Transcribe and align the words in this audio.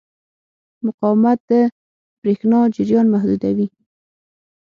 مقاومت 0.85 1.39
د 1.49 1.51
برېښنا 2.21 2.59
جریان 2.75 3.05
محدودوي. 3.13 3.67